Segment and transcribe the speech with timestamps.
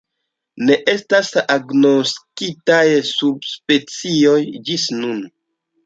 [0.69, 4.39] Ne estas agnoskitaj subspecioj
[4.71, 5.27] ĝis nun.